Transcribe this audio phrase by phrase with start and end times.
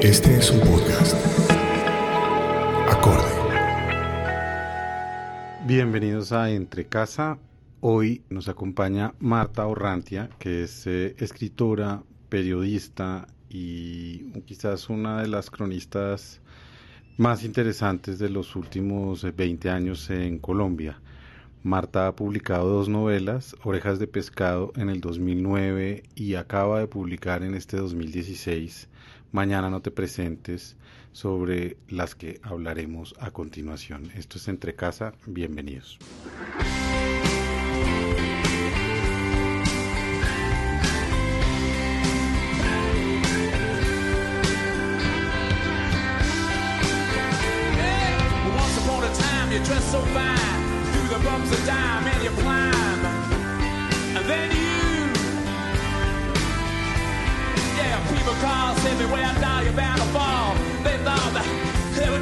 [0.00, 1.16] Este es un podcast.
[2.88, 3.26] Acorde.
[5.66, 7.38] Bienvenidos a Entre Casa.
[7.80, 15.50] Hoy nos acompaña Marta Orrantia, que es eh, escritora, periodista y quizás una de las
[15.50, 16.40] cronistas
[17.16, 21.00] más interesantes de los últimos 20 años en Colombia.
[21.64, 27.42] Marta ha publicado dos novelas, Orejas de Pescado en el 2009 y acaba de publicar
[27.42, 28.88] en este 2016
[29.32, 30.76] Mañana no te presentes,
[31.12, 34.10] sobre las que hablaremos a continuación.
[34.14, 35.98] Esto es Entre Casa, bienvenidos.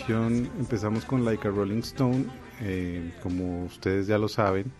[0.00, 2.26] empezamos con Like a Rolling Stone.
[2.60, 4.72] Eh, como ustedes ya lo saben,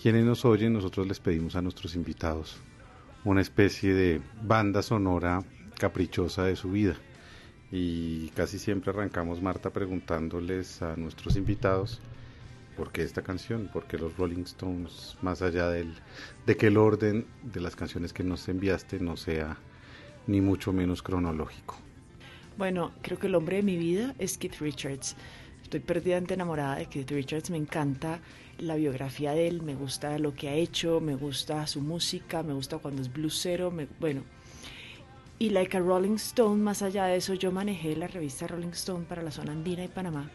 [0.00, 2.58] quienes nos oyen, nosotros les pedimos a nuestros invitados
[3.24, 5.42] una especie de banda sonora
[5.78, 6.94] caprichosa de su vida.
[7.72, 12.00] Y casi siempre arrancamos, Marta, preguntándoles a nuestros invitados
[12.76, 15.94] por qué esta canción, por qué los Rolling Stones, más allá del,
[16.46, 19.56] de que el orden de las canciones que nos enviaste no sea
[20.28, 21.85] ni mucho menos cronológico.
[22.56, 25.14] Bueno, creo que el hombre de mi vida es Keith Richards.
[25.62, 28.20] Estoy perdidamente enamorada de Keith Richards, me encanta
[28.58, 32.54] la biografía de él, me gusta lo que ha hecho, me gusta su música, me
[32.54, 34.22] gusta cuando es bluesero, me, bueno.
[35.38, 39.04] Y Like a Rolling Stone, más allá de eso, yo manejé la revista Rolling Stone
[39.04, 40.30] para la zona andina y Panamá.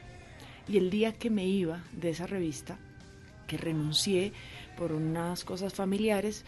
[0.68, 2.78] Y el día que me iba de esa revista,
[3.48, 4.32] que renuncié
[4.78, 6.46] por unas cosas familiares,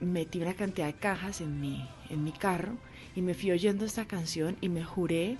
[0.00, 2.76] metí una cantidad de cajas en mi, en mi carro
[3.14, 5.38] y me fui oyendo esta canción y me juré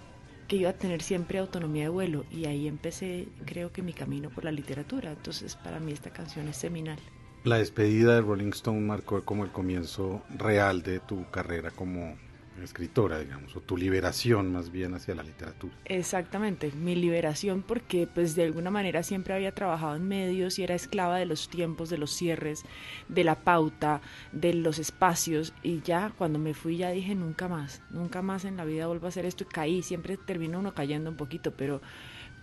[0.48, 4.30] que iba a tener siempre autonomía de vuelo y ahí empecé creo que mi camino
[4.30, 6.98] por la literatura, entonces para mí esta canción es seminal.
[7.44, 12.16] La despedida de Rolling Stone marcó como el comienzo real de tu carrera como
[12.64, 15.74] escritora, digamos, o tu liberación más bien hacia la literatura.
[15.84, 20.74] Exactamente, mi liberación porque pues de alguna manera siempre había trabajado en medios y era
[20.74, 22.64] esclava de los tiempos, de los cierres,
[23.08, 24.00] de la pauta,
[24.32, 28.56] de los espacios y ya cuando me fui ya dije nunca más, nunca más en
[28.56, 31.80] la vida vuelvo a hacer esto y caí, siempre termina uno cayendo un poquito, pero,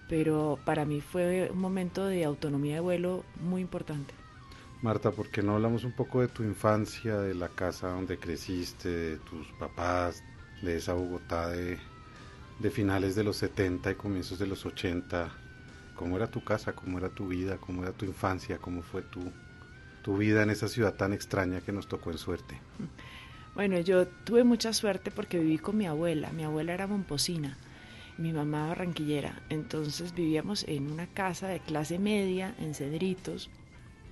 [0.08, 4.14] pero para mí fue un momento de autonomía de vuelo muy importante.
[4.82, 8.90] Marta, ¿por qué no hablamos un poco de tu infancia, de la casa donde creciste,
[8.90, 10.24] de tus papás,
[10.62, 11.80] de esa Bogotá de,
[12.70, 15.32] finales de los 70 y comienzos de los 80?
[15.96, 16.74] ¿Cómo era tu casa?
[16.74, 17.58] ¿Cómo era tu vida?
[17.58, 18.60] ¿Cómo era tu infancia?
[18.60, 19.32] ¿Cómo fue tu,
[20.04, 22.60] tu vida en esa ciudad tan extraña que nos tocó en suerte?
[23.56, 26.30] Bueno, yo tuve mucha suerte porque viví con mi abuela.
[26.34, 27.58] Mi abuela era momposina,
[28.20, 29.42] mi mamá barranquillera.
[29.50, 33.50] Entonces vivíamos en una casa de clase media, en Cedritos,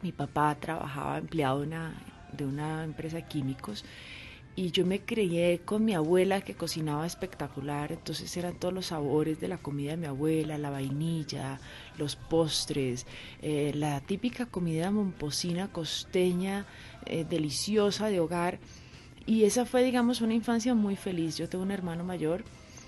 [0.05, 3.83] mi papá trabajaba empleado de una empresa de químicos
[4.55, 9.39] y yo me crié con mi abuela que cocinaba espectacular, entonces eran todos los sabores
[9.41, 11.59] de la comida de mi abuela, la vainilla,
[11.97, 13.07] los postres,
[13.41, 16.67] eh, la típica comida momposina costeña,
[17.07, 18.59] eh, deliciosa de hogar.
[19.25, 21.35] Y esa fue, digamos, una infancia muy feliz.
[21.35, 22.43] Yo tengo un hermano mayor,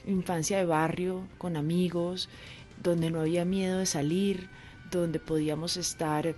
[0.06, 2.30] infancia de barrio, con amigos,
[2.82, 4.48] donde no había miedo de salir,
[4.90, 6.36] donde podíamos estar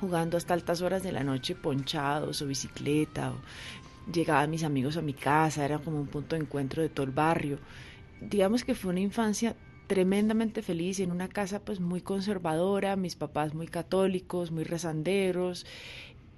[0.00, 3.32] jugando hasta altas horas de la noche ponchados o bicicleta.
[3.32, 3.36] O
[4.12, 7.12] llegaban mis amigos a mi casa, era como un punto de encuentro de todo el
[7.12, 7.58] barrio.
[8.20, 9.56] Digamos que fue una infancia
[9.86, 15.66] tremendamente feliz en una casa pues muy conservadora, mis papás muy católicos, muy rezanderos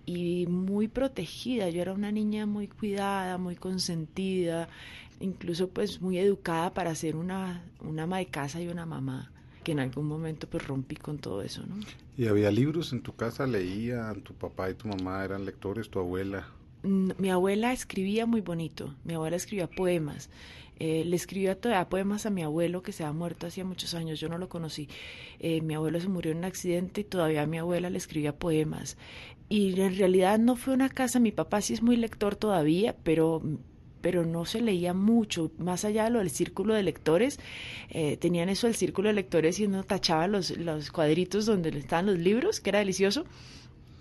[0.06, 1.68] y muy protegida.
[1.68, 4.68] Yo era una niña muy cuidada, muy consentida,
[5.20, 9.30] incluso pues muy educada para ser una, una ama de casa y una mamá
[9.62, 11.76] que en algún momento pues rompí con todo eso, ¿no?
[12.16, 13.46] ¿Y había libros en tu casa?
[13.46, 14.22] ¿Leían?
[14.22, 15.88] ¿Tu papá y tu mamá eran lectores?
[15.88, 16.46] ¿Tu abuela?
[16.82, 20.30] Mi abuela escribía muy bonito, mi abuela escribía poemas.
[20.80, 24.18] Eh, le escribía todavía poemas a mi abuelo que se ha muerto hacía muchos años,
[24.18, 24.88] yo no lo conocí.
[25.38, 28.96] Eh, mi abuelo se murió en un accidente y todavía mi abuela le escribía poemas.
[29.48, 33.42] Y en realidad no fue una casa, mi papá sí es muy lector todavía, pero
[34.02, 37.38] pero no se leía mucho, más allá de lo del círculo de lectores,
[37.88, 42.06] eh, tenían eso del círculo de lectores y uno tachaba los, los cuadritos donde estaban
[42.06, 43.25] los libros, que era delicioso,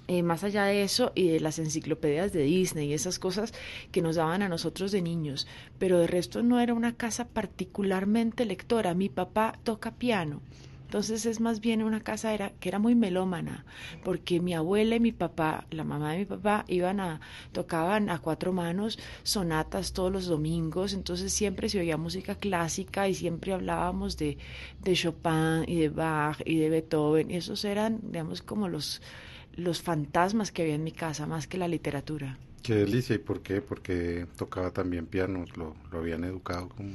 [0.08, 3.54] eh, más allá de eso y de las enciclopedias de Disney y esas cosas
[3.94, 5.48] que nos daban a nosotros de niños,
[5.80, 8.94] pero de resto no era una casa particularmente lectora.
[8.94, 10.42] Mi papá toca piano.
[10.92, 13.64] Entonces es más bien una casa era, que era muy melómana,
[14.04, 17.22] porque mi abuela y mi papá, la mamá de mi papá, iban a,
[17.54, 23.14] tocaban a cuatro manos sonatas todos los domingos, entonces siempre se oía música clásica y
[23.14, 24.38] siempre hablábamos de,
[24.84, 29.02] de Chopin y de Bach y de Beethoven, y esos eran, digamos, como los,
[29.56, 32.38] los fantasmas que había en mi casa, más que la literatura.
[32.64, 33.62] Qué delicia, ¿y por qué?
[33.62, 36.92] Porque tocaba también piano, lo, lo habían educado como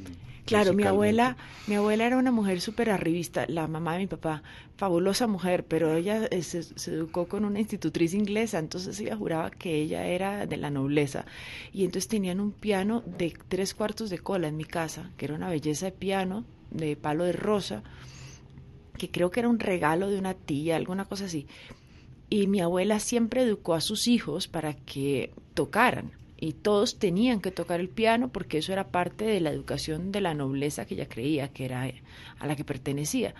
[0.47, 1.37] Claro, mi abuela,
[1.67, 4.45] mi abuela era una mujer súper arribista, la mamá de mi papá,
[4.77, 9.51] fabulosa mujer, pero ella eh, se, se, educó con una institutriz inglesa, entonces ella juraba
[9.51, 11.25] que ella era de la nobleza.
[11.73, 15.35] Y entonces tenían un piano de tres cuartos de cola en mi casa, que era
[15.35, 17.83] una belleza de piano, de palo de rosa,
[18.97, 21.49] que creo que era un regalo de una tía, alguna cosa así.
[22.29, 27.51] Y mi abuela siempre educó a sus hijos para que tocaran y todos tenían que
[27.51, 31.09] tocar el piano porque eso era parte de la educación de la nobleza que ella
[31.09, 31.91] creía que era
[32.39, 33.35] a la que pertenecía.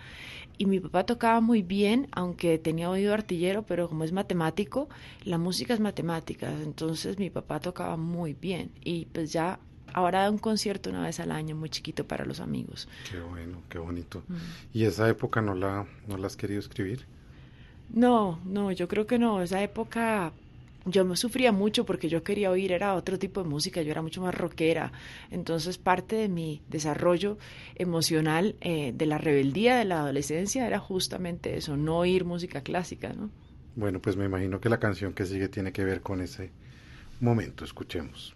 [0.57, 4.89] Y mi papá tocaba muy bien, aunque tenía oído artillero, pero como es matemático,
[5.23, 9.59] la música es matemática, entonces mi papá tocaba muy bien y pues ya
[9.93, 12.87] ahora da un concierto una vez al año muy chiquito para los amigos.
[13.11, 14.23] Qué bueno, qué bonito.
[14.27, 14.35] Mm.
[14.73, 17.05] ¿Y esa época no la no la has querido escribir?
[17.89, 20.33] No, no, yo creo que no, esa época
[20.85, 24.01] yo me sufría mucho porque yo quería oír era otro tipo de música, yo era
[24.01, 24.91] mucho más rockera.
[25.31, 27.37] Entonces parte de mi desarrollo
[27.75, 33.13] emocional eh, de la rebeldía de la adolescencia era justamente eso, no oír música clásica,
[33.13, 33.29] ¿no?
[33.75, 36.51] Bueno, pues me imagino que la canción que sigue tiene que ver con ese
[37.19, 37.63] momento.
[37.63, 38.35] Escuchemos.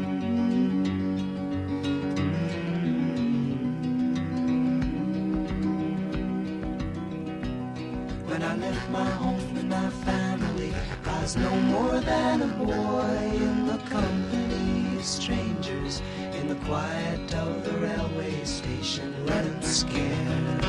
[12.65, 16.01] Boy in the company of strangers
[16.33, 20.65] in the quiet of the railway station, running scared.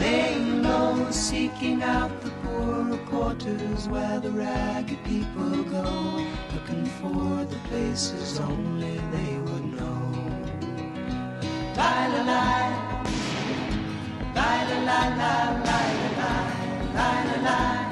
[0.00, 7.60] Laying low, seeking out the poorer quarters where the ragged people go, looking for the
[7.68, 10.12] places only they would know.
[11.76, 12.44] La la la,
[14.34, 15.80] la la la la
[16.18, 16.32] la
[16.94, 17.91] la la la.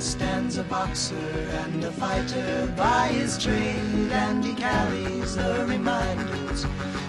[0.00, 1.14] Stands a boxer
[1.64, 6.64] and a fighter by his trade, and he carries the reminders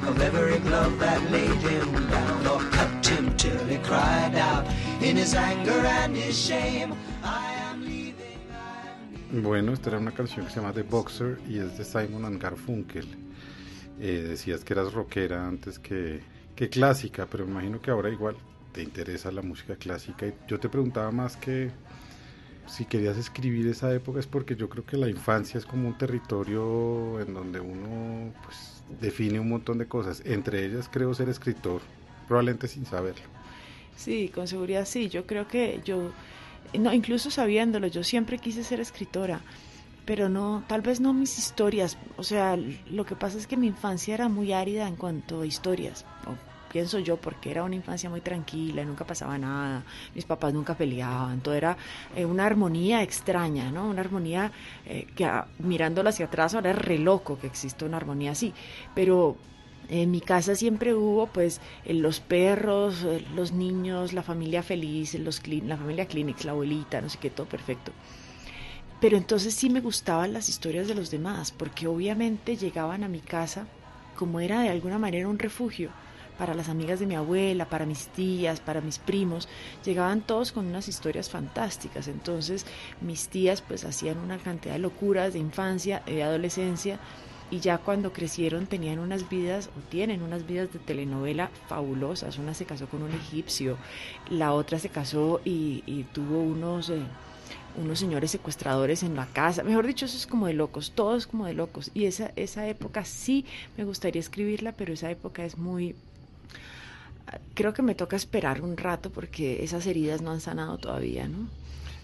[0.08, 4.66] of every glove that laid him down or cut him till he cried out
[5.02, 6.94] in his anger and his shame.
[7.24, 8.40] I am leaving.
[8.52, 11.84] I am Bueno, esta era una canción que se llama The Boxer y es de
[11.84, 13.08] Simon and Garfunkel.
[14.00, 16.22] Eh, decías que eras rockera antes que,
[16.56, 18.36] que clásica, pero me imagino que ahora igual
[18.72, 20.28] te interesa la música clásica.
[20.48, 21.72] Yo te preguntaba más que
[22.68, 25.98] si querías escribir esa época es porque yo creo que la infancia es como un
[25.98, 30.22] territorio en donde uno pues, define un montón de cosas.
[30.26, 31.82] Entre ellas creo ser escritor,
[32.28, 33.24] probablemente sin saberlo.
[33.96, 35.10] Sí, con seguridad sí.
[35.10, 36.12] Yo creo que yo,
[36.78, 39.42] no, incluso sabiéndolo, yo siempre quise ser escritora,
[40.06, 41.98] pero no, tal vez no mis historias.
[42.18, 42.58] O sea,
[42.92, 46.06] lo que pasa es que mi infancia era muy árida en cuanto a historias.
[46.72, 49.84] Pienso yo, porque era una infancia muy tranquila, nunca pasaba nada,
[50.14, 51.78] mis papás nunca peleaban, todo era
[52.16, 53.88] eh, una armonía extraña, ¿no?
[53.88, 54.52] Una armonía
[54.86, 58.54] eh, que mirándolo hacia atrás ahora es re loco que exista una armonía así,
[58.94, 59.38] pero
[59.90, 65.42] en mi casa siempre hubo pues eh, los perros, los niños, la familia feliz, los
[65.48, 67.94] la familia Kleenex, la abuelita, no sé qué, todo perfecto.
[69.00, 73.20] Pero entonces sí me gustaban las historias de los demás, porque obviamente llegaban a mi
[73.20, 73.68] casa
[74.16, 75.92] como era de alguna manera un refugio
[76.38, 79.48] para las amigas de mi abuela, para mis tías, para mis primos,
[79.84, 82.08] llegaban todos con unas historias fantásticas.
[82.08, 82.66] Entonces
[83.02, 87.00] mis tías pues hacían una cantidad de locuras de infancia, de adolescencia,
[87.50, 92.38] y ya cuando crecieron tenían unas vidas o tienen unas vidas de telenovela fabulosas.
[92.38, 93.78] Una se casó con un egipcio,
[94.30, 96.90] la otra se casó y, tuvo unos...
[96.90, 97.02] eh,
[97.78, 99.64] unos señores secuestradores en la casa.
[99.64, 101.92] Mejor dicho, eso es como de locos, todo es como de locos.
[101.94, 103.46] Y esa, esa época sí
[103.78, 105.96] me gustaría escribirla, pero esa época es muy...
[107.54, 111.50] Creo que me toca esperar un rato porque esas heridas no han sanado todavía, ¿no?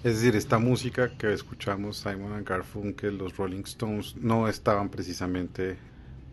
[0.03, 5.77] Es decir, esta música que escuchamos, Simon and Garfunkel, los Rolling Stones, no estaban precisamente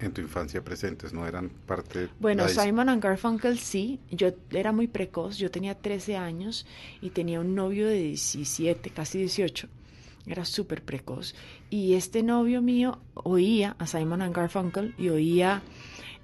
[0.00, 4.88] en tu infancia presentes, no eran parte Bueno, Simon and Garfunkel sí, yo era muy
[4.88, 6.66] precoz, yo tenía 13 años
[7.00, 9.68] y tenía un novio de 17, casi 18,
[10.26, 11.34] era súper precoz.
[11.68, 15.62] Y este novio mío oía a Simon and Garfunkel y oía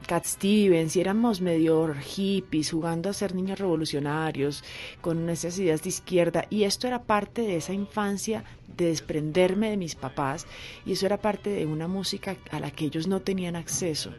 [0.06, 4.62] Cat Stevens y éramos medio hippies, jugando a ser niños revolucionarios,
[5.00, 6.46] con esas ideas de izquierda.
[6.48, 8.44] Y esto era parte de esa infancia
[8.76, 10.46] de desprenderme de mis papás
[10.84, 14.12] y eso era parte de una música a la que ellos no tenían acceso,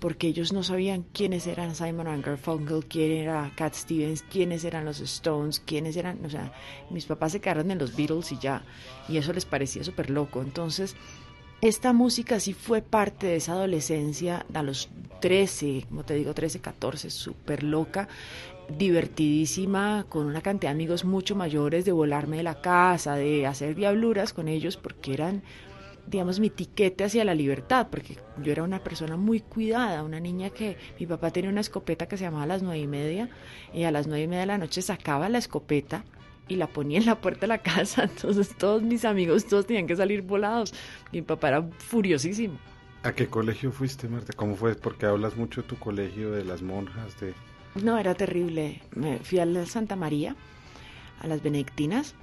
[0.00, 4.84] porque ellos no sabían quiénes eran Simon and Garfunkel, quién era Cat Stevens, quiénes eran
[4.84, 6.52] los Stones, quiénes eran, o sea,
[6.90, 8.64] mis papás se quedaron en los Beatles y ya,
[9.08, 10.40] y eso les parecía súper loco.
[10.40, 10.96] Entonces,
[11.60, 14.88] esta música sí fue parte de esa adolescencia a los
[15.20, 18.08] 13, como te digo, 13, 14, súper loca,
[18.76, 23.74] divertidísima, con una cantidad de amigos mucho mayores, de volarme de la casa, de hacer
[23.74, 25.42] diabluras con ellos, porque eran,
[26.06, 30.50] digamos, mi tiquete hacia la libertad, porque yo era una persona muy cuidada, una niña
[30.50, 33.30] que mi papá tenía una escopeta que se llamaba a las nueve y media,
[33.74, 36.04] y a las nueve y media de la noche sacaba la escopeta
[36.48, 39.86] y la ponía en la puerta de la casa, entonces todos mis amigos, todos tenían
[39.86, 40.74] que salir volados.
[41.12, 42.58] Mi papá era furiosísimo.
[43.02, 44.32] ¿A qué colegio fuiste, Marta?
[44.34, 44.74] ¿Cómo fue?
[44.74, 47.32] Porque hablas mucho de tu colegio, de las monjas, de...
[47.82, 48.82] No, era terrible.
[48.94, 50.34] Me fui a la Santa María,
[51.20, 52.14] a las Benedictinas,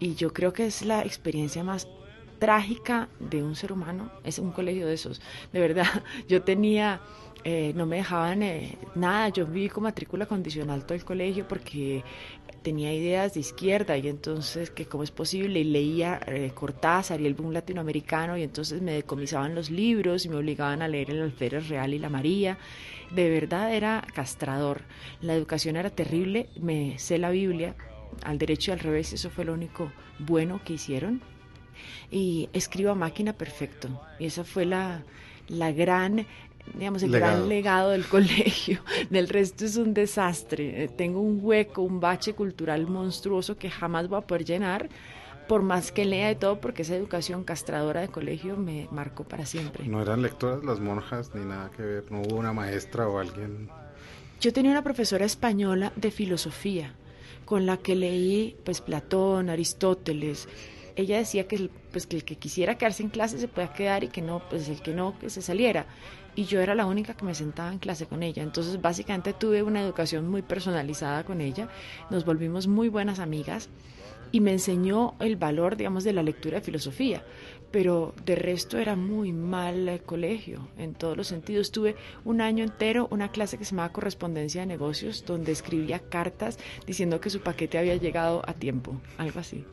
[0.00, 1.86] y yo creo que es la experiencia más
[2.38, 4.10] trágica de un ser humano.
[4.24, 5.20] Es un colegio de esos.
[5.52, 5.86] De verdad,
[6.28, 7.00] yo tenía,
[7.48, 9.28] eh, no me dejaban eh, nada.
[9.28, 12.02] Yo viví con matrícula condicional todo el colegio porque
[12.62, 17.26] tenía ideas de izquierda y entonces que cómo es posible y leía eh, Cortázar y
[17.26, 21.22] el boom latinoamericano y entonces me decomisaban los libros y me obligaban a leer el
[21.22, 22.58] Alférez Real y la María.
[23.14, 24.82] De verdad era castrador.
[25.20, 26.48] La educación era terrible.
[26.60, 27.76] Me sé la Biblia
[28.24, 29.12] al derecho y al revés.
[29.12, 31.22] Eso fue lo único bueno que hicieron.
[32.10, 34.00] Y escribo a máquina perfecto.
[34.18, 35.04] Y esa fue la,
[35.46, 36.26] la gran
[36.74, 37.36] digamos, el Legado.
[37.36, 38.80] gran legado del colegio.
[39.10, 40.84] Del resto es un desastre.
[40.84, 44.88] Eh, Tengo un hueco, un bache cultural monstruoso que jamás voy a poder llenar,
[45.48, 49.46] por más que lea de todo, porque esa educación castradora de colegio me marcó para
[49.46, 49.86] siempre.
[49.86, 53.68] No eran lectoras las monjas ni nada que ver, no hubo una maestra o alguien...
[54.40, 56.94] Yo tenía una profesora española de filosofía,
[57.44, 60.48] con la que leí pues Platón, Aristóteles,
[60.96, 64.08] ella decía que, pues, que el que quisiera quedarse en clase se podía quedar y
[64.08, 65.86] que no, pues el que no, que se saliera.
[66.34, 68.42] Y yo era la única que me sentaba en clase con ella.
[68.42, 71.68] Entonces básicamente tuve una educación muy personalizada con ella.
[72.10, 73.68] Nos volvimos muy buenas amigas
[74.32, 77.24] y me enseñó el valor, digamos, de la lectura de filosofía.
[77.70, 81.72] Pero de resto era muy mal colegio en todos los sentidos.
[81.72, 86.58] Tuve un año entero una clase que se llamaba Correspondencia de Negocios, donde escribía cartas
[86.86, 89.64] diciendo que su paquete había llegado a tiempo, algo así.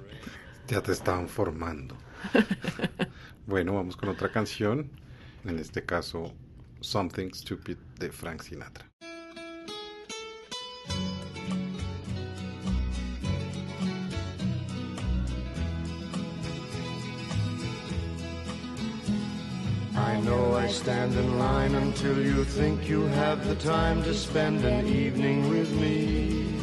[0.67, 1.97] Ya te estaban formando.
[3.47, 4.89] bueno, vamos con otra canción.
[5.43, 6.33] En este caso,
[6.79, 8.85] Something Stupid de Frank Sinatra.
[19.95, 24.63] I know I stand in line until you think you have the time to spend
[24.63, 26.62] an evening with me.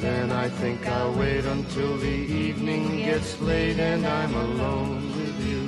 [0.00, 5.62] Then I think I'll wait until the evening gets late and I'm alone with you.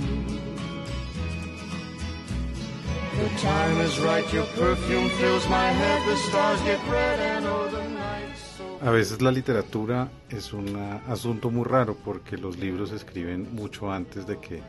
[3.22, 8.86] The time is right, your perfume fills my head, the stars get and oh the
[8.86, 10.76] A veces la literatura es un
[11.08, 14.60] asunto muy raro porque los libros se escriben mucho antes de que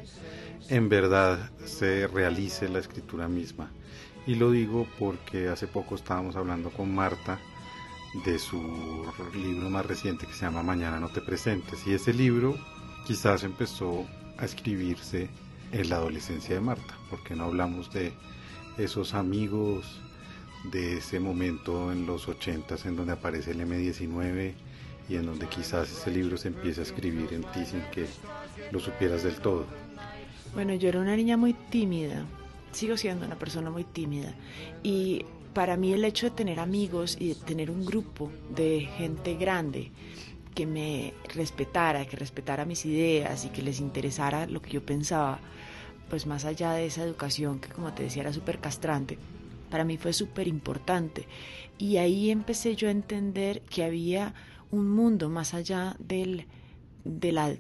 [0.69, 3.71] en verdad se realice la escritura misma.
[4.27, 7.39] Y lo digo porque hace poco estábamos hablando con Marta
[8.25, 11.85] de su libro más reciente que se llama Mañana no te presentes.
[11.87, 12.55] Y ese libro
[13.05, 14.05] quizás empezó
[14.37, 15.29] a escribirse
[15.71, 18.13] en la adolescencia de Marta, porque no hablamos de
[18.77, 20.01] esos amigos
[20.71, 24.53] de ese momento en los 80 en donde aparece el M19
[25.09, 28.05] y en donde quizás ese libro se empieza a escribir en ti sin que
[28.71, 29.65] lo supieras del todo.
[30.53, 32.25] Bueno, yo era una niña muy tímida,
[32.71, 34.33] sigo siendo una persona muy tímida
[34.83, 39.35] y para mí el hecho de tener amigos y de tener un grupo de gente
[39.35, 39.91] grande
[40.53, 45.39] que me respetara, que respetara mis ideas y que les interesara lo que yo pensaba,
[46.09, 49.17] pues más allá de esa educación que como te decía era súper castrante,
[49.69, 51.27] para mí fue súper importante.
[51.79, 54.33] Y ahí empecé yo a entender que había
[54.69, 56.47] un mundo más allá del,
[57.03, 57.55] de la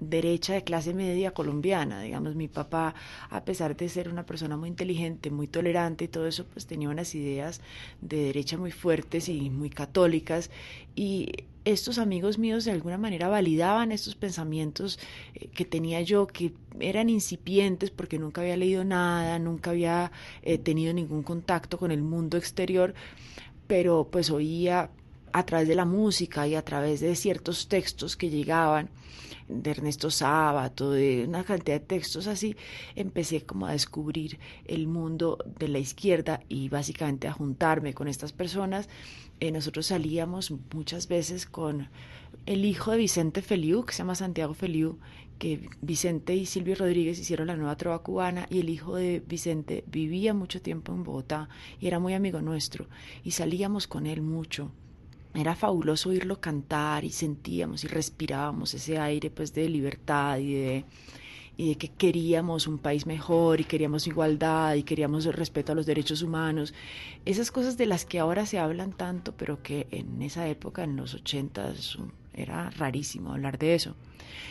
[0.00, 2.94] derecha de clase media colombiana, digamos, mi papá,
[3.30, 6.88] a pesar de ser una persona muy inteligente, muy tolerante y todo eso, pues tenía
[6.88, 7.60] unas ideas
[8.00, 10.50] de derecha muy fuertes y muy católicas
[10.94, 11.32] y
[11.64, 14.98] estos amigos míos de alguna manera validaban estos pensamientos
[15.34, 20.58] eh, que tenía yo, que eran incipientes porque nunca había leído nada, nunca había eh,
[20.58, 22.94] tenido ningún contacto con el mundo exterior,
[23.66, 24.90] pero pues oía
[25.32, 28.90] a través de la música y a través de ciertos textos que llegaban
[29.48, 32.56] de Ernesto Sábato, de una cantidad de textos así,
[32.94, 38.32] empecé como a descubrir el mundo de la izquierda y básicamente a juntarme con estas
[38.32, 38.88] personas.
[39.40, 41.88] Eh, nosotros salíamos muchas veces con
[42.46, 44.98] el hijo de Vicente Feliu, que se llama Santiago Feliu,
[45.38, 49.84] que Vicente y Silvio Rodríguez hicieron la nueva trova cubana y el hijo de Vicente
[49.86, 51.48] vivía mucho tiempo en Bogotá
[51.80, 52.86] y era muy amigo nuestro
[53.24, 54.70] y salíamos con él mucho
[55.34, 60.84] era fabuloso oírlo cantar y sentíamos y respirábamos ese aire pues de libertad y de,
[61.56, 65.74] y de que queríamos un país mejor y queríamos igualdad y queríamos el respeto a
[65.74, 66.72] los derechos humanos.
[67.24, 70.96] Esas cosas de las que ahora se hablan tanto, pero que en esa época, en
[70.96, 71.98] los ochentas,
[72.32, 73.96] era rarísimo hablar de eso.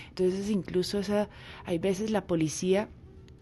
[0.10, 1.30] Entonces incluso esa,
[1.66, 2.90] hay veces la policía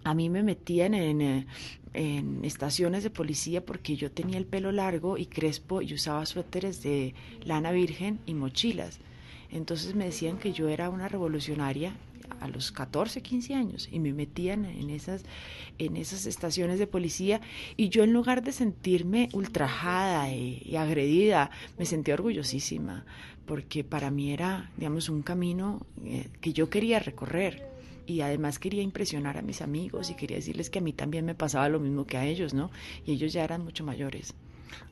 [0.04, 1.48] a mí me metían en,
[1.94, 6.82] en estaciones de policía porque yo tenía el pelo largo y crespo y usaba suéteres
[6.84, 9.00] de lana virgen y mochilas.
[9.50, 11.94] Entonces me decían que yo era una revolucionaria
[12.40, 15.24] a los 14, 15 años y me metían en esas,
[15.78, 17.42] en esas estaciones de policía
[17.76, 23.06] y yo en lugar de sentirme ultrajada y, agredida, me sentía orgullosísima
[23.46, 27.71] porque para mí era, digamos, un camino eh, que yo quería recorrer
[28.12, 31.34] y además quería impresionar a mis amigos y quería decirles que a mí también me
[31.34, 32.70] pasaba lo mismo que a ellos, ¿no?
[33.06, 34.34] Y ellos ya eran mucho mayores.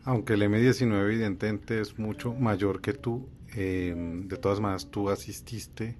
[0.05, 3.93] Aunque el M19 evidentemente es mucho mayor que tú, eh,
[4.25, 5.97] de todas maneras tú asististe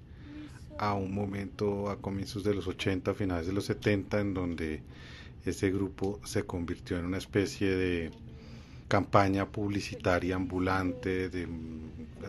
[0.78, 4.82] a un momento a comienzos de los 80, finales de los 70, en donde
[5.44, 8.10] ese grupo se convirtió en una especie de
[8.88, 11.46] campaña publicitaria ambulante, de,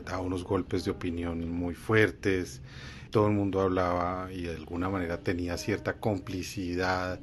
[0.06, 2.62] daba unos golpes de opinión muy fuertes,
[3.12, 7.20] todo el mundo hablaba y de alguna manera tenía cierta complicidad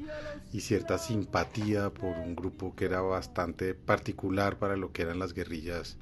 [0.53, 5.35] y cierta simpatía por un grupo que era bastante particular para lo que eran las
[5.35, 5.97] guerrillas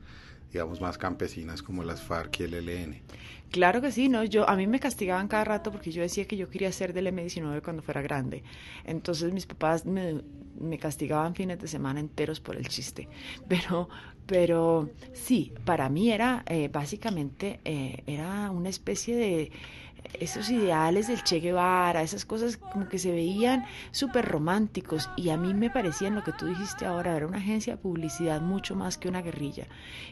[0.52, 3.02] digamos más campesinas como las FARC y el ELN.
[3.50, 6.36] Claro que sí, no, yo a mí me castigaban cada rato porque yo decía que
[6.36, 8.42] yo quería ser del M19 cuando fuera grande.
[8.84, 10.22] Entonces mis papás me,
[10.58, 13.08] me castigaban fines de semana enteros por el chiste.
[13.48, 13.88] Pero
[14.26, 19.52] pero sí, para mí era eh, básicamente eh, era una especie de
[20.20, 25.36] esos ideales del Che Guevara, esas cosas como que se veían súper románticos y a
[25.36, 28.98] mí me parecían lo que tú dijiste ahora, era una agencia de publicidad mucho más
[28.98, 29.66] que una guerrilla.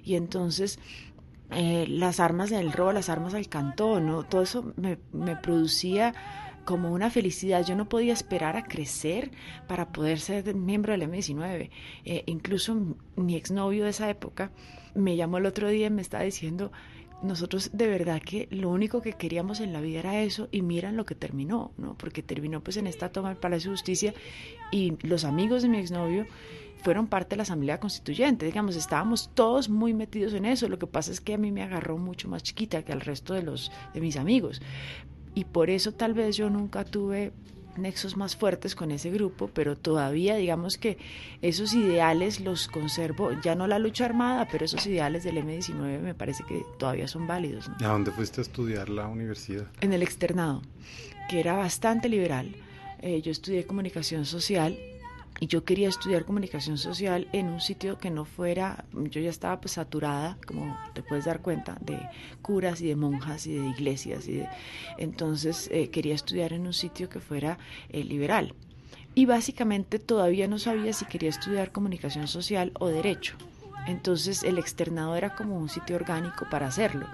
[0.05, 0.79] Y entonces
[1.51, 4.25] eh, las armas del robo, las armas del cantón, ¿no?
[4.25, 6.15] todo eso me, me producía
[6.65, 7.65] como una felicidad.
[7.65, 9.31] Yo no podía esperar a crecer
[9.67, 11.71] para poder ser miembro del M19.
[12.05, 14.51] Eh, incluso mi exnovio de esa época
[14.95, 16.73] me llamó el otro día y me estaba diciendo,
[17.23, 20.97] nosotros de verdad que lo único que queríamos en la vida era eso y miran
[20.97, 21.97] lo que terminó, ¿no?
[21.97, 24.15] Porque terminó pues en esta toma del Palacio de Justicia
[24.71, 26.27] y los amigos de mi exnovio
[26.83, 30.69] fueron parte de la Asamblea Constituyente, digamos, estábamos todos muy metidos en eso.
[30.69, 33.33] Lo que pasa es que a mí me agarró mucho más chiquita que al resto
[33.33, 34.61] de los de mis amigos.
[35.35, 37.33] Y por eso tal vez yo nunca tuve
[37.77, 40.99] nexos más fuertes con ese grupo, pero todavía digamos que
[41.43, 46.15] esos ideales los conservo, ya no la lucha armada, pero esos ideales del M19 me
[46.15, 47.69] parece que todavía son válidos.
[47.81, 49.67] ¿A dónde fuiste a estudiar la universidad?
[49.81, 50.63] En el externado,
[51.29, 52.55] que era bastante liberal.
[53.01, 54.79] Eh, yo estudié comunicación social
[55.41, 59.61] y yo quería estudiar comunicación social en un sitio que no fuera, yo ya estaba
[59.61, 61.99] pues saturada, como te puedes dar cuenta, de
[62.41, 64.45] curas y de monjas y de iglesias, y
[64.97, 68.55] entonces eh, quería estudiar en un sitio que fuera eh, liberal.
[69.17, 73.37] Y básicamente todavía no sabía si quería estudiar comunicación social o derecho.
[73.87, 77.07] Entonces el externado era como un sitio orgánico para hacerlo.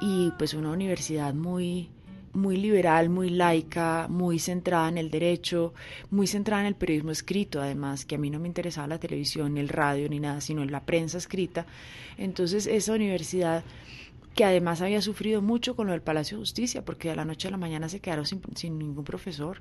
[0.00, 1.90] Y pues una universidad muy
[2.32, 5.74] muy liberal, muy laica, muy centrada en el derecho,
[6.10, 9.54] muy centrada en el periodismo escrito, además, que a mí no me interesaba la televisión,
[9.54, 11.66] ni el radio, ni nada, sino en la prensa escrita.
[12.18, 13.64] Entonces, esa universidad
[14.34, 17.48] que además había sufrido mucho con lo del Palacio de Justicia, porque de la noche
[17.48, 19.60] a la mañana se quedaron sin, sin ningún profesor,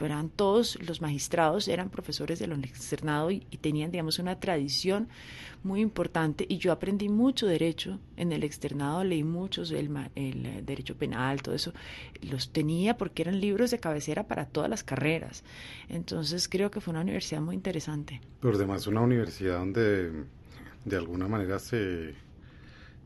[0.00, 5.08] eran todos los magistrados, eran profesores del externado y, y, tenían, digamos, una tradición
[5.62, 6.46] muy importante.
[6.48, 11.42] Y yo aprendí mucho derecho en el externado, leí muchos, el, el eh, derecho penal,
[11.42, 11.72] todo eso,
[12.22, 15.44] los tenía porque eran libros de cabecera para todas las carreras.
[15.88, 18.20] Entonces creo que fue una universidad muy interesante.
[18.40, 20.24] Pero además una universidad donde
[20.84, 22.14] de alguna manera se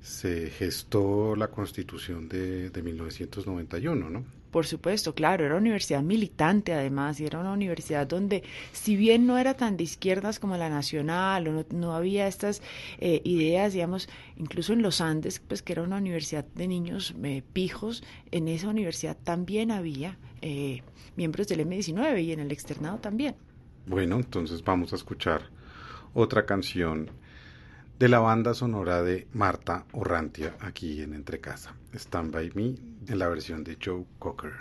[0.04, 4.22] se gestó la constitución de, de 1991, ¿no?
[4.54, 9.26] Por supuesto, claro, era una universidad militante además, y era una universidad donde, si bien
[9.26, 12.62] no era tan de izquierdas como la nacional, o no, había estas
[13.00, 17.42] eh, ideas, digamos, incluso en los Andes, pues que era una universidad de niños eh,
[17.52, 20.84] pijos, en esa universidad también había eh,
[21.16, 23.34] miembros del M19 y en el externado también.
[23.86, 25.50] Bueno, entonces vamos a escuchar
[26.14, 27.10] otra canción
[27.98, 31.74] de la banda sonora de Marta Orrantia aquí en Entre Casa.
[31.94, 32.74] Stand By Me
[33.06, 34.52] en la versión de Joe Cocker.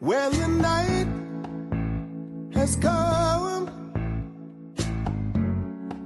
[0.00, 1.08] When the night
[2.54, 3.27] has come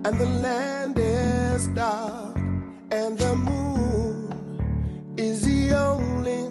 [0.05, 2.37] and the land is dark
[2.91, 6.51] and the moon is the only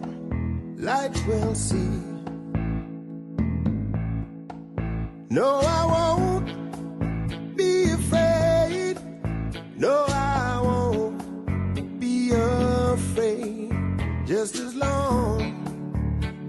[0.78, 2.02] light we'll see.
[5.30, 8.98] No, I won't be afraid.
[9.76, 13.74] No, I won't be afraid.
[14.26, 15.42] Just as long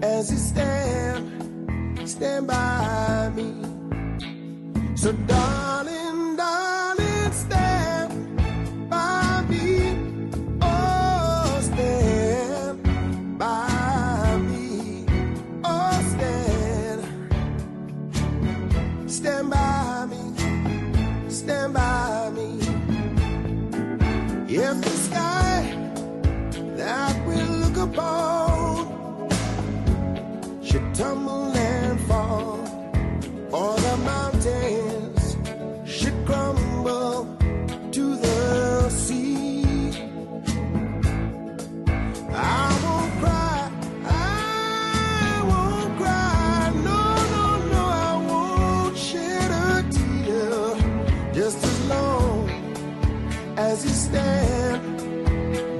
[0.02, 3.54] as you stand, stand by me.
[4.94, 5.61] So, darling,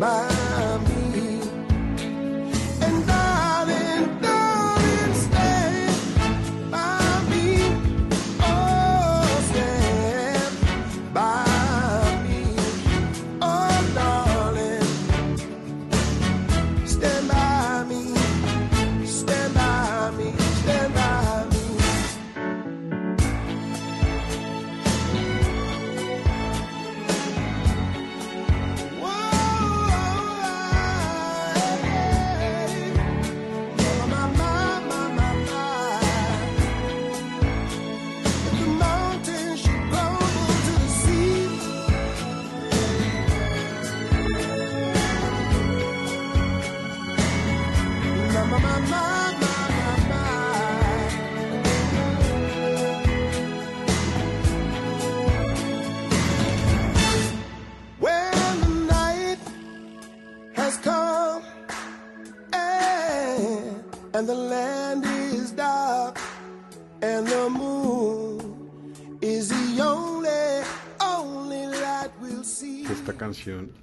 [0.03, 0.32] by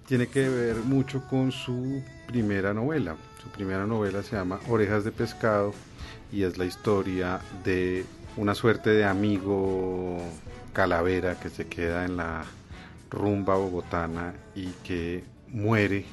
[0.08, 3.16] Tiene que ver mucho con su primera novela.
[3.44, 5.74] Su primera novela se llama Orejas de Pescado
[6.32, 8.06] y es la historia de
[8.38, 10.18] una suerte de amigo
[10.74, 12.44] calavera que se queda en la
[13.10, 16.06] rumba bogotana y que muere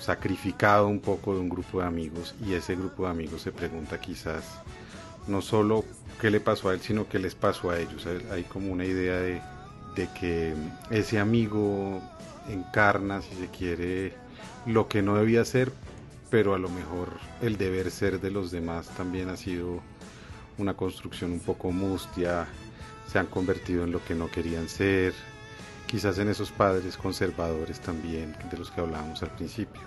[0.00, 4.00] sacrificado un poco de un grupo de amigos y ese grupo de amigos se pregunta
[4.00, 4.44] quizás
[5.28, 5.84] no solo
[6.20, 8.06] qué le pasó a él, sino qué les pasó a ellos.
[8.30, 9.40] Hay- como una idea de,
[9.96, 10.54] de que
[10.90, 12.00] ese amigo
[12.48, 14.14] encarna, si se quiere,
[14.66, 15.72] lo que no debía ser,
[16.30, 17.08] pero a lo mejor
[17.40, 19.80] el deber ser de los demás también ha sido
[20.58, 22.46] una construcción un poco mustia,
[23.06, 25.12] se han convertido en lo que no querían ser,
[25.86, 29.82] quizás en esos padres conservadores también, de los que hablábamos al principio.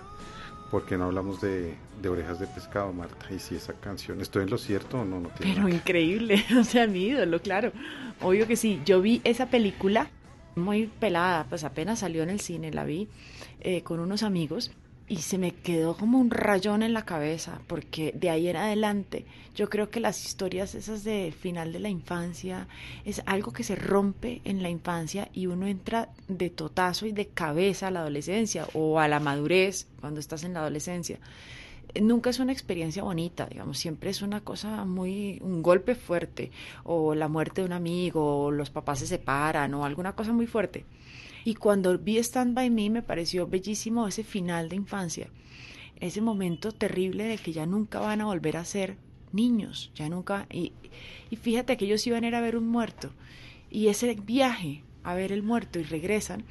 [0.70, 3.26] ¿Por qué no hablamos de, de orejas de pescado, Marta?
[3.32, 5.20] Y si esa canción, ¿estoy en lo cierto o no?
[5.20, 7.72] no tiene Pero nada increíble, o sea, mi ídolo, claro.
[8.20, 8.80] Obvio que sí.
[8.84, 10.08] Yo vi esa película
[10.56, 13.08] muy pelada, pues apenas salió en el cine, la vi
[13.60, 14.70] eh, con unos amigos
[15.08, 19.24] y se me quedó como un rayón en la cabeza, porque de ahí en adelante
[19.54, 22.66] yo creo que las historias esas de final de la infancia
[23.04, 27.28] es algo que se rompe en la infancia y uno entra de totazo y de
[27.28, 31.18] cabeza a la adolescencia o a la madurez cuando estás en la adolescencia
[32.00, 36.50] nunca es una experiencia bonita, digamos, siempre es una cosa muy, un golpe fuerte,
[36.84, 40.46] o la muerte de un amigo, o los papás se separan, o alguna cosa muy
[40.46, 40.84] fuerte.
[41.44, 45.28] Y cuando vi Stand By Me me pareció bellísimo ese final de infancia,
[46.00, 48.96] ese momento terrible de que ya nunca van a volver a ser
[49.32, 50.72] niños, ya nunca, y,
[51.30, 53.10] y fíjate que ellos iban a ir a ver un muerto,
[53.70, 56.44] y ese viaje a ver el muerto y regresan,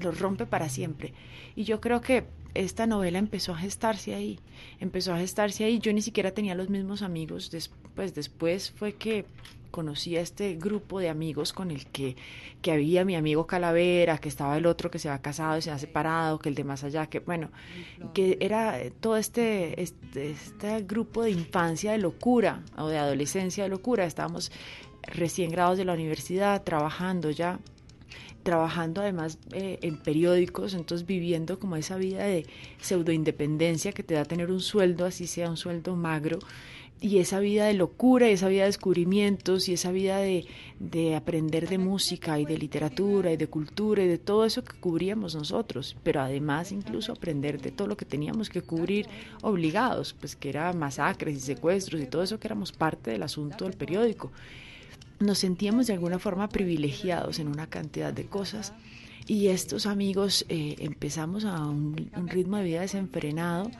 [0.00, 1.12] los rompe para siempre.
[1.56, 4.38] Y yo creo que esta novela empezó a gestarse ahí,
[4.78, 5.78] empezó a gestarse ahí.
[5.78, 9.24] Yo ni siquiera tenía los mismos amigos, después, después fue que
[9.70, 12.16] conocí a este grupo de amigos con el que,
[12.62, 15.70] que había mi amigo Calavera, que estaba el otro que se había casado y se
[15.70, 17.50] ha separado, que el de más allá, que bueno,
[18.14, 23.70] que era todo este, este, este grupo de infancia de locura o de adolescencia de
[23.70, 24.06] locura.
[24.06, 24.50] Estábamos
[25.02, 27.60] recién grados de la universidad, trabajando ya
[28.46, 32.46] trabajando además eh, en periódicos, entonces viviendo como esa vida de
[32.80, 36.38] pseudo independencia que te da tener un sueldo, así sea un sueldo magro,
[37.00, 40.46] y esa vida de locura, y esa vida de descubrimientos, y esa vida de,
[40.78, 44.78] de aprender de música y de literatura y de cultura y de todo eso que
[44.78, 49.08] cubríamos nosotros, pero además incluso aprender de todo lo que teníamos que cubrir
[49.42, 53.64] obligados, pues que era masacres y secuestros y todo eso que éramos parte del asunto
[53.64, 54.30] del periódico
[55.18, 58.72] nos sentíamos de alguna forma privilegiados en una cantidad de cosas
[59.26, 63.70] y estos amigos eh, empezamos a un, ritmo de vida desenfrenado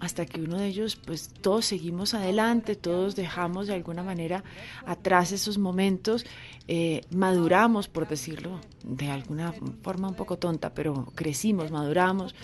[0.00, 4.44] hasta que uno de ellos, pues todos seguimos adelante, todos dejamos de alguna manera
[4.84, 6.26] atrás esos momentos,
[6.68, 12.34] eh, maduramos, por decirlo de alguna forma un poco tonta, pero crecimos, maduramos,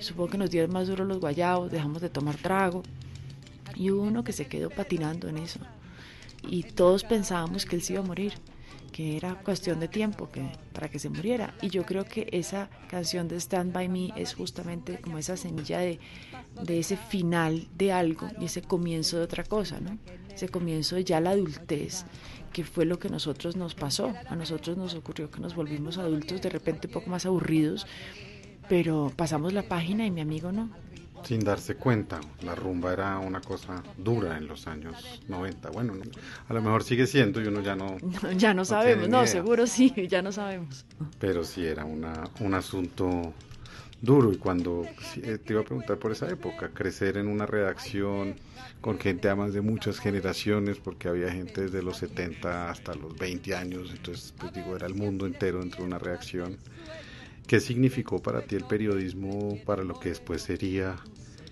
[0.00, 2.82] supongo que nos dieron más duro los guayabos, dejamos de tomar trago
[3.74, 5.60] y hubo uno que se quedó patinando en eso
[6.48, 8.34] y todos pensábamos que él se iba a morir
[8.94, 11.52] que era cuestión de tiempo que, para que se muriera.
[11.60, 15.80] Y yo creo que esa canción de Stand By Me es justamente como esa semilla
[15.80, 15.98] de,
[16.62, 19.98] de ese final de algo y ese comienzo de otra cosa, ¿no?
[20.32, 22.04] Ese comienzo de ya la adultez,
[22.52, 24.14] que fue lo que a nosotros nos pasó.
[24.28, 27.88] A nosotros nos ocurrió que nos volvimos adultos de repente un poco más aburridos,
[28.68, 30.70] pero pasamos la página y mi amigo no
[31.24, 32.20] sin darse cuenta.
[32.42, 35.70] La rumba era una cosa dura en los años 90.
[35.70, 35.94] Bueno,
[36.48, 37.96] a lo mejor sigue siendo y uno ya no...
[38.36, 40.84] ya no, sabemos, no, seguro sí, ya no sabemos.
[41.18, 43.32] Pero sí era una, un asunto
[44.00, 48.36] duro y cuando eh, te iba a preguntar por esa época, crecer en una redacción
[48.80, 53.54] con gente además de muchas generaciones, porque había gente desde los 70 hasta los 20
[53.54, 56.58] años, entonces pues digo, era el mundo entero dentro de una redacción.
[57.46, 60.96] ¿Qué significó para ti el periodismo para lo que después sería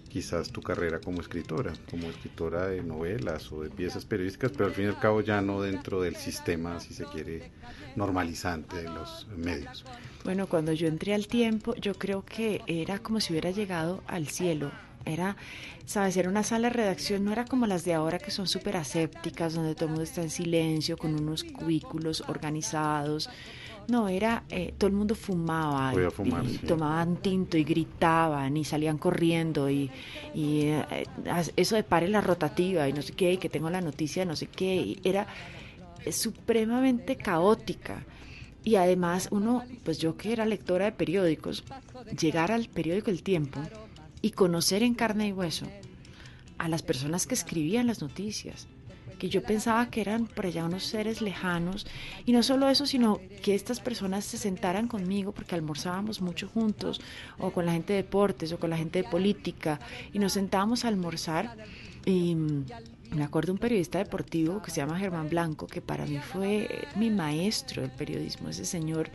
[0.09, 4.73] quizás tu carrera como escritora, como escritora de novelas o de piezas periodísticas, pero al
[4.73, 7.51] fin y al cabo ya no dentro del sistema, si se quiere,
[7.97, 9.85] normalizante de los medios?
[10.25, 14.29] Bueno, cuando yo entré al tiempo, yo creo que era como si hubiera llegado al
[14.29, 14.71] cielo.
[15.05, 15.37] Era,
[15.85, 18.77] sabes, era una sala de redacción, no era como las de ahora que son súper
[18.77, 23.29] asépticas, donde todo el mundo está en silencio, con unos cubículos organizados
[23.89, 29.69] no, era, eh, todo el mundo fumaba y, tomaban tinto y gritaban y salían corriendo
[29.71, 29.91] y,
[30.35, 31.07] eh,
[31.57, 34.37] eso de pare la rotativa y no sé qué, y que tengo la noticia no
[34.37, 35.27] sé qué, era
[36.11, 38.05] supremamente caótica.
[38.65, 41.65] Y además uno, pues yo que era lectora de periódicos,
[42.19, 43.61] llegar al periódico El Tiempo
[44.21, 45.67] y conocer en carne y hueso
[46.59, 48.69] a las personas que escribían las noticias,
[49.23, 51.87] que yo pensaba que eran por allá unos seres lejanos.
[52.27, 57.01] Y no solo eso, sino que estas personas se sentaran conmigo porque almorzábamos mucho juntos,
[57.39, 59.79] o con la gente de deportes, o con la gente de política,
[60.13, 61.57] y nos sentábamos a almorzar.
[62.05, 62.37] Y
[63.15, 66.87] me acuerdo de un periodista deportivo que se llama Germán Blanco, que para mí fue
[66.97, 69.11] mi maestro del periodismo, ese señor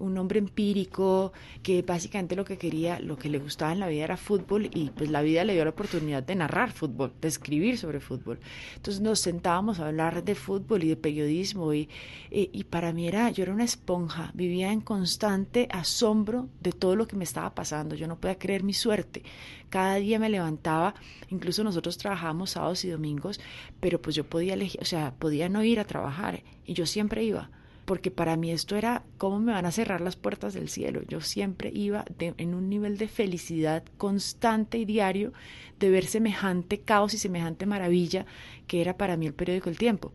[0.00, 1.32] un hombre empírico
[1.62, 4.90] que básicamente lo que quería, lo que le gustaba en la vida era fútbol y
[4.90, 8.40] pues la vida le dio la oportunidad de narrar fútbol, de escribir sobre fútbol.
[8.76, 11.88] Entonces nos sentábamos a hablar de fútbol y de periodismo y,
[12.30, 17.06] y, para mí era, yo era una esponja, vivía en constante asombro de todo lo
[17.06, 19.22] que me estaba pasando, yo no podía creer mi suerte.
[19.70, 20.94] Cada día me levantaba,
[21.28, 23.40] incluso nosotros trabajábamos sábados y domingos,
[23.80, 27.24] pero pues yo podía elegir, o sea, podía no ir a trabajar y yo siempre
[27.24, 27.50] iba
[27.90, 31.02] porque para mí esto era cómo me van a cerrar las puertas del cielo.
[31.08, 35.32] Yo siempre iba en un nivel de felicidad constante y diario
[35.80, 38.26] de ver semejante caos y semejante maravilla
[38.68, 40.12] que era para mí el periódico El Tiempo.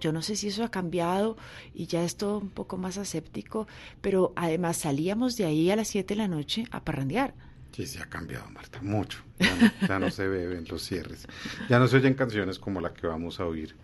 [0.00, 1.36] Yo no sé si eso ha cambiado
[1.72, 3.68] y ya es todo un poco más aséptico,
[4.00, 7.34] pero además salíamos de ahí a las 7 de la noche a parrandear.
[7.74, 9.18] Sí, se ha cambiado, Marta, mucho.
[9.88, 11.26] Ya no, se beben los cierres.
[11.68, 13.74] Ya no se oyen canciones como la que vamos a oír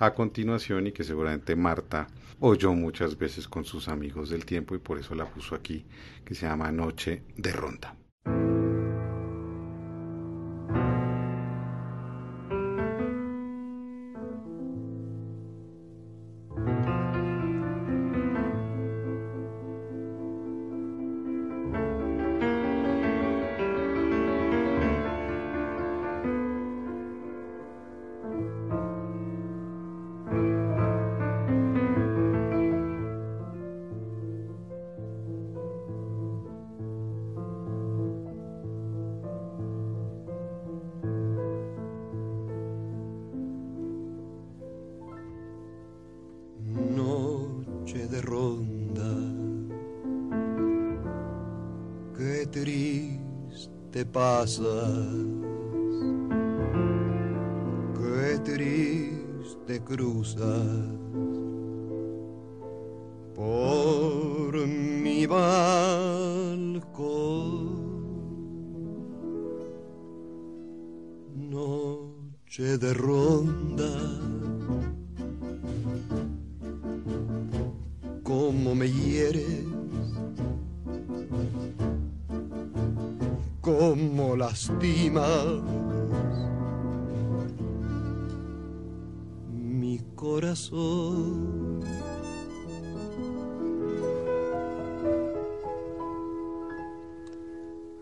[0.00, 2.08] a continuación y que seguramente Marta
[2.40, 5.84] oyó muchas veces con sus amigos del tiempo y por eso la puso aquí,
[6.24, 7.97] que se llama Noche de Ronda.
[54.48, 55.07] Pasas.
[55.07, 55.07] Qué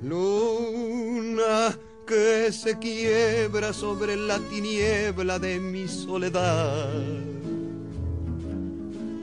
[0.09, 1.77] Luna
[2.07, 6.91] que se quiebra sobre la tiniebla de mi soledad.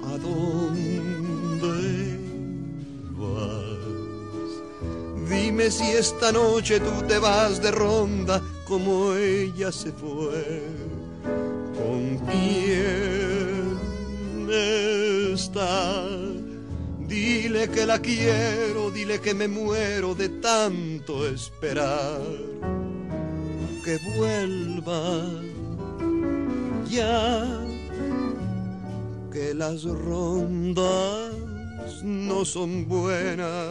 [0.04, 0.18] ¿A
[5.30, 10.64] Dime si esta noche tú te vas de ronda como ella se fue.
[11.78, 13.54] ¿Con quién
[14.46, 16.33] dónde está.
[17.14, 22.20] Dile que la quiero, dile que me muero de tanto esperar.
[23.86, 25.24] Que vuelva
[26.90, 27.46] ya,
[29.32, 31.36] que las rondas
[32.04, 33.70] no son buenas.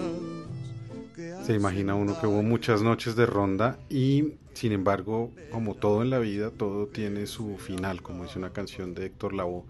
[1.45, 6.11] Se imagina uno que hubo muchas noches de ronda y sin embargo, como todo en
[6.11, 9.65] la vida, todo tiene su final, como dice una canción de Héctor Lavoe.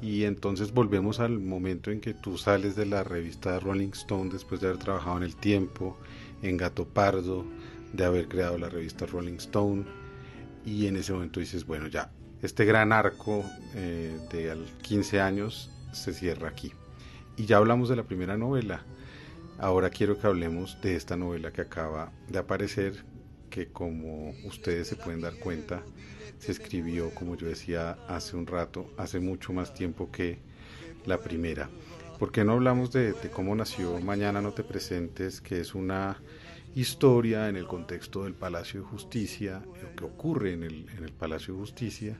[0.00, 4.60] Y entonces volvemos al momento en que tú sales de la revista Rolling Stone después
[4.60, 5.96] de haber trabajado en El Tiempo,
[6.42, 7.44] en Gato Pardo,
[7.92, 9.84] de haber creado la revista Rolling Stone.
[10.64, 13.44] Y en ese momento dices, bueno, ya, este gran arco
[13.74, 16.72] eh, de 15 años se cierra aquí.
[17.36, 18.84] Y ya hablamos de la primera novela.
[19.58, 23.04] Ahora quiero que hablemos de esta novela que acaba de aparecer,
[23.50, 25.82] que como ustedes se pueden dar cuenta,
[26.38, 30.38] se escribió, como yo decía hace un rato, hace mucho más tiempo que
[31.06, 31.68] la primera.
[32.18, 36.20] ¿Por qué no hablamos de, cómo nació Mañana no te presentes, que es una
[36.74, 41.12] historia en el contexto del Palacio de Justicia, lo que ocurre en el, en el
[41.12, 42.18] Palacio de Justicia,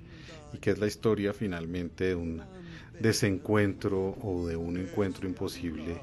[0.52, 2.42] y que es la historia finalmente de un
[3.00, 6.00] desencuentro o de un encuentro imposible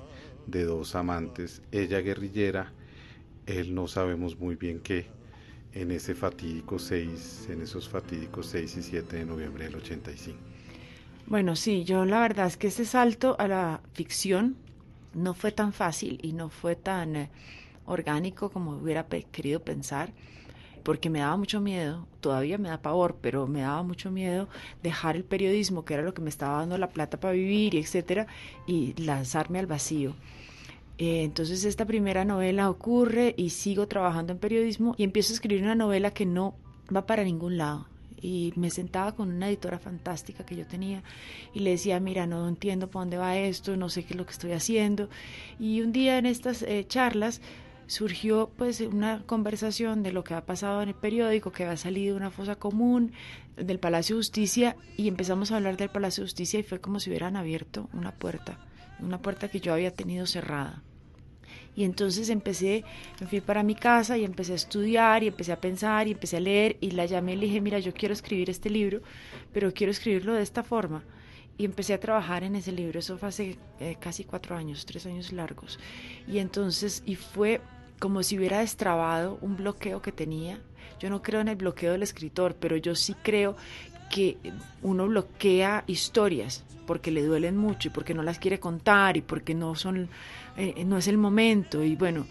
[0.47, 2.71] de dos amantes, ella guerrillera,
[3.45, 5.07] él no sabemos muy bien qué,
[5.75, 10.37] en ese fatídico 6, en esos fatídicos 6 y 7 de noviembre del 85.
[11.27, 14.55] Bueno, sí, yo la verdad es que ese salto a la ficción
[15.13, 17.29] no fue tan fácil y no fue tan eh,
[17.85, 20.13] orgánico como hubiera querido pensar,
[20.83, 24.47] porque me daba mucho miedo, todavía me da pavor, pero me daba mucho miedo
[24.81, 27.79] dejar el periodismo, que era lo que me estaba dando la plata para vivir, y
[27.79, 28.27] etcétera,
[28.65, 30.15] y lanzarme al vacío.
[30.97, 35.63] Eh, entonces esta primera novela ocurre y sigo trabajando en periodismo y empiezo a escribir
[35.63, 36.55] una novela que no
[36.95, 37.87] va para ningún lado.
[38.21, 41.03] Y me sentaba con una editora fantástica que yo tenía
[41.53, 44.25] y le decía, mira, no entiendo por dónde va esto, no sé qué es lo
[44.25, 45.09] que estoy haciendo.
[45.59, 47.41] Y un día en estas eh, charlas
[47.87, 52.15] surgió pues una conversación de lo que ha pasado en el periódico, que había salido
[52.15, 53.11] una fosa común
[53.57, 56.99] del Palacio de Justicia y empezamos a hablar del Palacio de Justicia y fue como
[56.99, 58.57] si hubieran abierto una puerta
[58.99, 60.81] una puerta que yo había tenido cerrada.
[61.75, 62.85] Y entonces empecé,
[63.19, 66.37] me fui para mi casa y empecé a estudiar y empecé a pensar y empecé
[66.37, 69.01] a leer y la llamé y le dije, mira, yo quiero escribir este libro,
[69.51, 71.03] pero quiero escribirlo de esta forma.
[71.57, 75.05] Y empecé a trabajar en ese libro, eso fue hace eh, casi cuatro años, tres
[75.05, 75.79] años largos.
[76.27, 77.61] Y entonces, y fue
[77.99, 80.59] como si hubiera destrabado un bloqueo que tenía.
[80.99, 83.55] Yo no creo en el bloqueo del escritor, pero yo sí creo
[84.09, 84.37] que
[84.81, 89.55] uno bloquea historias porque le duelen mucho y porque no las quiere contar y porque
[89.55, 90.09] no son
[90.57, 92.25] eh, no es el momento y bueno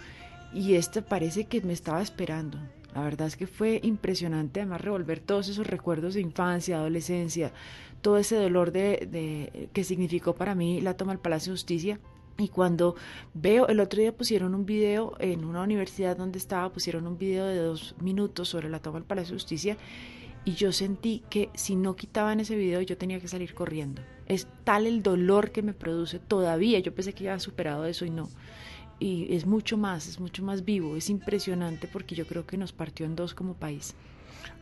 [0.52, 2.58] y este parece que me estaba esperando.
[2.94, 7.52] La verdad es que fue impresionante además revolver todos esos recuerdos de infancia adolescencia
[8.04, 11.98] todo ese dolor de, que significó para mí la toma del Palacio de Justicia.
[12.36, 12.96] Y cuando
[13.32, 17.46] veo, el otro día pusieron un video en una universidad donde estaba, pusieron un video
[17.46, 19.78] de dos minutos sobre la toma del Palacio de Justicia
[20.44, 24.02] y yo sentí que si no quitaban ese video yo tenía que salir corriendo.
[24.26, 26.78] Es tal el dolor que me produce todavía.
[26.80, 28.28] Yo pensé que ya había superado eso y no.
[28.98, 32.72] Y es mucho más, es mucho más vivo, es impresionante porque yo creo que nos
[32.72, 33.94] partió en dos como país.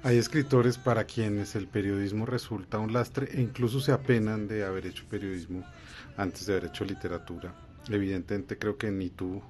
[0.05, 4.87] Hay escritores para quienes el periodismo resulta un lastre e incluso se apenan de haber
[4.87, 5.64] hecho periodismo
[6.16, 7.55] antes de haber hecho literatura.
[7.89, 9.43] Evidentemente creo que ni tú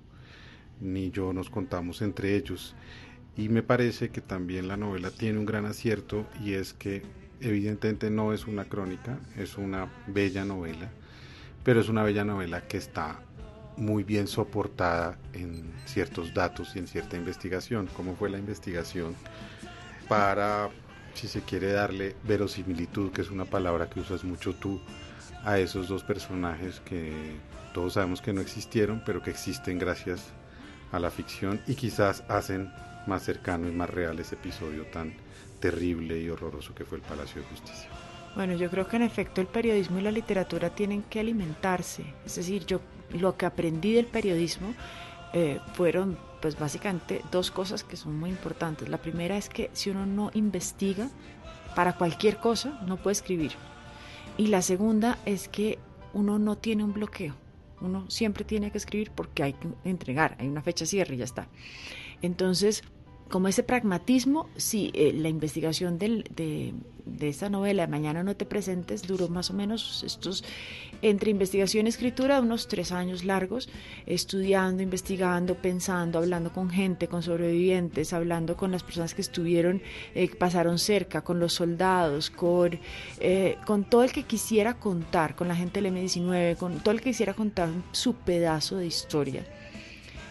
[0.80, 2.74] ni yo nos contamos entre ellos.
[3.37, 7.03] Y me parece que también la novela tiene un gran acierto y es que
[7.41, 10.91] evidentemente no es una crónica, es una bella novela,
[11.64, 13.20] pero es una bella novela que está
[13.76, 17.89] muy bien soportada en ciertos datos y en cierta investigación.
[17.97, 19.14] ¿Cómo fue la investigación
[20.09, 20.68] para,
[21.14, 24.80] si se quiere darle verosimilitud, que es una palabra que usas mucho tú,
[25.45, 27.12] a esos dos personajes que
[27.72, 30.33] todos sabemos que no existieron, pero que existen gracias
[30.93, 32.70] a la ficción y quizás hacen
[33.07, 35.14] más cercano y más real ese episodio tan
[35.61, 37.88] terrible y horroroso que fue el Palacio de Justicia.
[38.34, 42.05] Bueno, yo creo que en efecto el periodismo y la literatura tienen que alimentarse.
[42.24, 42.80] Es decir, yo
[43.11, 44.74] lo que aprendí del periodismo
[45.34, 48.88] eh, fueron pues básicamente dos cosas que son muy importantes.
[48.88, 51.09] La primera es que si uno no investiga
[51.76, 53.53] para cualquier cosa, no puede escribir.
[54.36, 55.78] Y la segunda es que
[56.12, 57.34] uno no tiene un bloqueo.
[57.80, 61.24] Uno siempre tiene que escribir porque hay que entregar, hay una fecha cierre y ya
[61.24, 61.48] está.
[62.23, 62.83] Entonces,
[63.31, 66.25] como ese pragmatismo, sí, eh, la investigación de,
[67.05, 70.45] de esta novela, Mañana no te presentes, duró más o menos estos,
[71.03, 73.68] entre investigación y escritura, unos tres años largos,
[74.07, 79.83] estudiando, investigando, pensando, hablando con gente, con sobrevivientes, hablando con las personas que estuvieron,
[80.14, 82.79] eh, pasaron cerca, con los soldados, con,
[83.20, 87.01] eh, con todo el que quisiera contar, con la gente del M19, con todo el
[87.01, 89.45] que quisiera contar su pedazo de historia.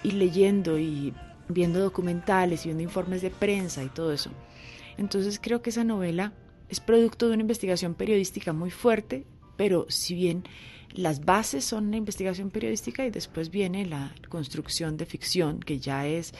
[0.04, 1.14] Y leyendo y
[1.54, 4.32] viendo documentales y viendo informes de prensa y todo eso.
[4.97, 6.34] Entonces creo que esa novela
[6.70, 9.26] es producto de una investigación periodística muy fuerte,
[9.58, 10.43] pero si bien
[10.93, 16.08] las bases son una investigación periodística y después viene la construcción de ficción, que ya
[16.08, 16.34] es,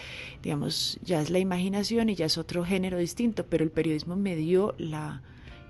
[0.44, 4.36] digamos, ya es la imaginación y ya es otro género distinto, pero el periodismo me
[4.36, 5.22] dio la,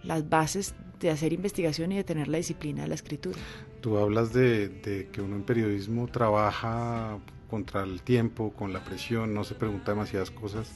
[0.04, 3.38] las bases de hacer investigación y de tener la disciplina de la escritura.
[3.82, 7.20] Tú hablas de, de que uno en periodismo trabaja
[7.52, 10.72] contra el tiempo, con la presión, no se pregunta demasiadas cosas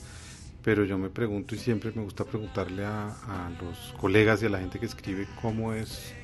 [0.66, 4.50] pero yo me pregunto y siempre me gusta preguntarle a, a, los colegas y a
[4.50, 6.16] la gente que escribe cómo es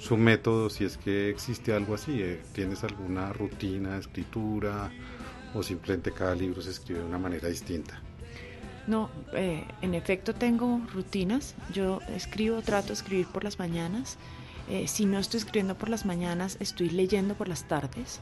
[0.00, 4.90] su método, si es que existe algo así, eh, ¿tienes alguna rutina de escritura
[5.54, 8.00] o simplemente cada libro se escribe de una manera distinta?
[8.86, 14.18] No, eh, en efecto tengo rutinas, yo escribo, trato de escribir por las mañanas,
[14.70, 18.20] eh, si no estoy escribiendo por las mañanas, estoy leyendo por las tardes.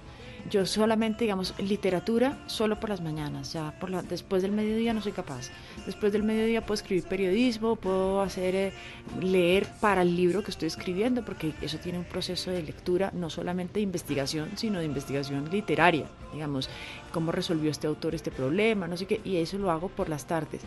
[0.50, 5.12] Yo solamente, digamos, literatura solo por las mañanas, ya por después del mediodía no soy
[5.12, 5.50] capaz.
[5.84, 8.72] Después del mediodía puedo escribir periodismo, puedo hacer eh,
[9.20, 13.30] leer para el libro que estoy escribiendo, porque eso tiene un proceso de lectura no
[13.30, 16.70] solamente de investigación, sino de investigación literaria, digamos,
[17.12, 20.26] cómo resolvió este autor este problema, no sé qué, y eso lo hago por las
[20.26, 20.62] tardes.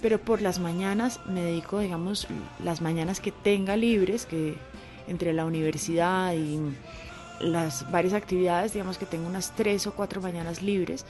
[0.00, 2.26] Pero por las mañanas me dedico, digamos,
[2.62, 4.56] las mañanas que tenga libres, que
[5.08, 6.58] entre la universidad y
[7.40, 11.04] las varias actividades, digamos que tengo unas tres o cuatro mañanas libres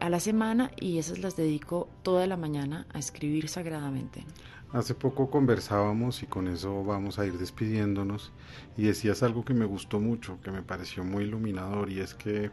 [0.00, 4.24] a la semana y esas las dedico toda la mañana a escribir sagradamente.
[4.72, 8.32] Hace poco conversábamos y con eso vamos a ir despidiéndonos
[8.76, 12.50] y decías algo que me gustó mucho, que me pareció muy iluminador y es que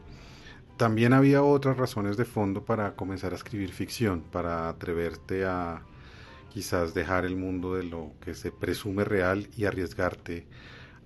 [0.77, 5.81] también había otras razones de fondo para comenzar a escribir ficción, para atreverte a
[6.49, 10.45] quizás dejar el mundo de lo que se presume real y arriesgarte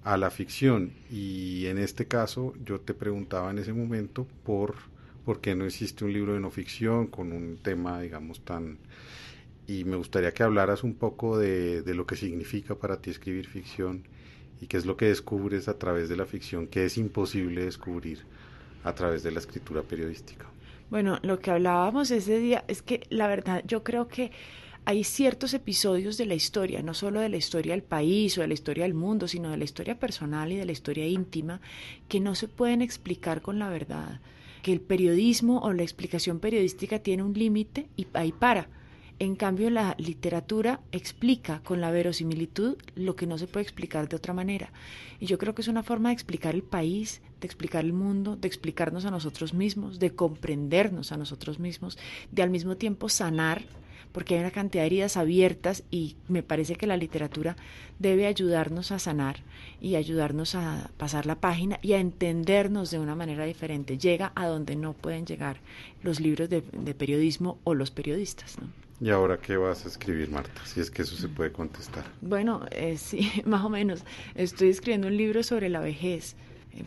[0.04, 0.92] a la ficción.
[1.10, 4.76] Y en este caso yo te preguntaba en ese momento por,
[5.26, 8.78] por qué no existe un libro de no ficción con un tema, digamos, tan...
[9.66, 13.48] Y me gustaría que hablaras un poco de, de lo que significa para ti escribir
[13.48, 14.04] ficción
[14.60, 18.26] y qué es lo que descubres a través de la ficción, que es imposible descubrir
[18.84, 20.46] a través de la escritura periodística.
[20.90, 24.32] Bueno, lo que hablábamos ese día es que la verdad yo creo que
[24.86, 28.48] hay ciertos episodios de la historia, no solo de la historia del país o de
[28.48, 31.62] la historia del mundo, sino de la historia personal y de la historia íntima,
[32.10, 34.20] que no se pueden explicar con la verdad,
[34.62, 38.68] que el periodismo o la explicación periodística tiene un límite y ahí para.
[39.20, 44.18] En cambio, la literatura explica con la verosimilitud lo que no se puede explicar de
[44.18, 44.74] otra manera.
[45.20, 48.36] Y yo creo que es una forma de explicar el país, de explicar el mundo,
[48.36, 51.98] de explicarnos a nosotros mismos, de comprendernos a nosotros mismos,
[52.32, 53.64] de al mismo tiempo sanar
[54.14, 57.58] porque hay una cantidad de heridas abiertas y me parece que la literatura
[58.00, 59.42] debe ayudarnos a sanar
[59.82, 63.98] y ayudarnos a pasar la página y a entendernos de una manera diferente.
[63.98, 65.58] Llega a donde no pueden llegar
[66.02, 68.58] los libros de, de periodismo o los periodistas.
[68.60, 68.68] ¿no?
[69.02, 70.66] ¿Y ahora qué vas a escribir, Marta?
[70.66, 72.06] Si es que eso se puede contestar.
[72.22, 74.06] Bueno, eh, sí, más o menos.
[74.36, 76.36] Estoy escribiendo un libro sobre la vejez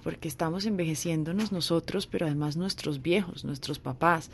[0.03, 4.31] porque estamos envejeciéndonos nosotros, pero además nuestros viejos, nuestros papás.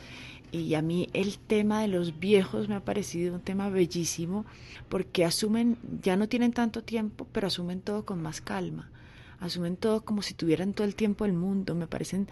[0.53, 4.45] Y a mí el tema de los viejos me ha parecido un tema bellísimo
[4.87, 8.91] porque asumen, ya no tienen tanto tiempo, pero asumen todo con más calma.
[9.39, 11.73] Asumen todo como si tuvieran todo el tiempo del mundo.
[11.73, 12.27] Me parecen,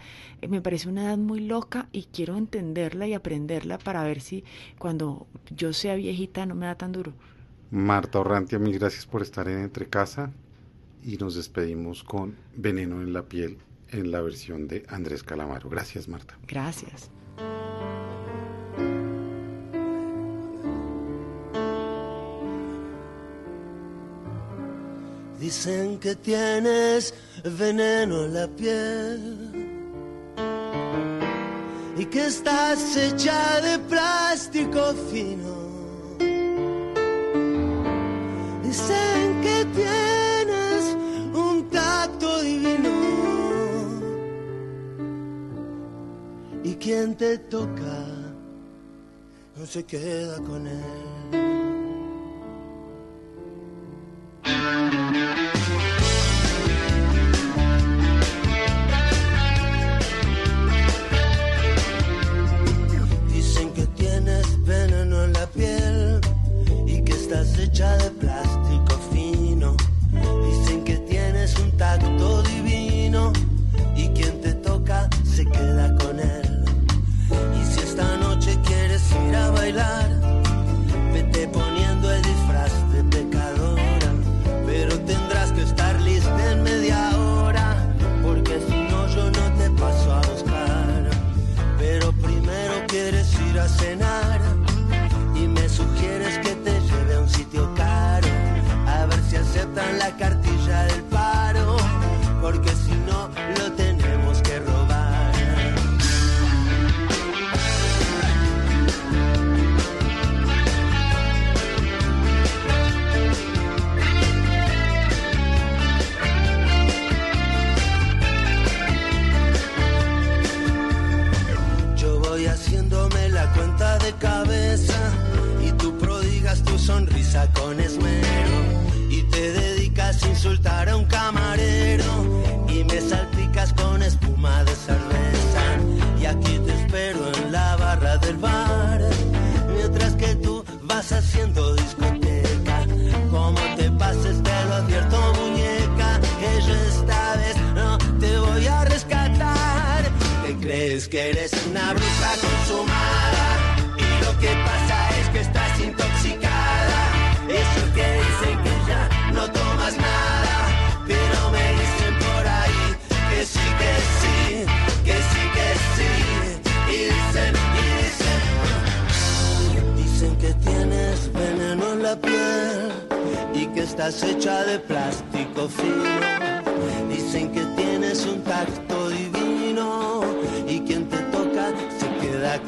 [0.48, 4.44] me parece una edad muy loca y quiero entenderla y aprenderla para ver si
[4.78, 7.14] cuando yo sea viejita no me da tan duro.
[7.72, 10.30] Marta Orrantia, mil gracias por estar en Entre Casa
[11.02, 13.58] y nos despedimos con Veneno en la piel
[13.88, 15.68] en la versión de Andrés Calamaro.
[15.68, 16.38] Gracias, Marta.
[16.46, 17.10] Gracias.
[25.42, 27.12] Dicen que tienes
[27.58, 29.18] veneno en la piel
[31.98, 35.52] y que estás hecha de plástico fino.
[38.62, 40.96] Dicen que tienes
[41.34, 42.92] un tacto divino
[46.62, 48.06] y quien te toca
[49.56, 51.41] no se queda con él.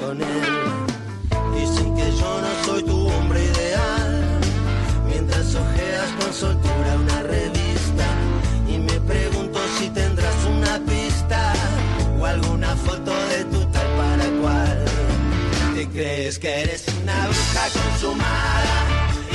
[0.05, 0.44] con él.
[1.55, 4.40] Dicen que yo no soy tu hombre ideal,
[5.07, 8.07] mientras ojeas con soltura una revista
[8.68, 11.52] y me pregunto si tendrás una pista
[12.18, 14.84] o alguna foto de tu tal para cual.
[15.74, 18.76] Te crees que eres una bruja consumada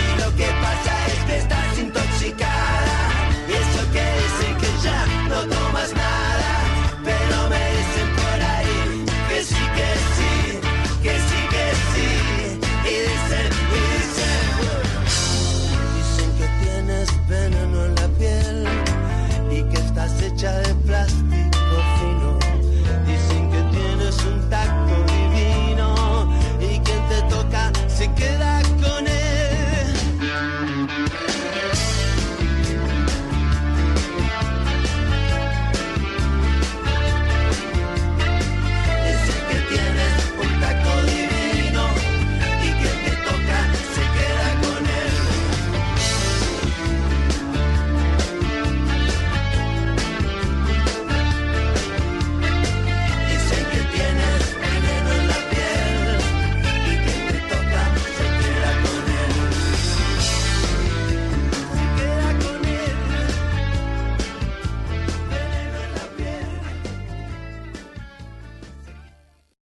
[0.01, 2.97] y lo que pasa es que estás intoxicada.
[3.49, 4.99] Y eso que dicen que ya
[5.29, 6.18] no tomas nada.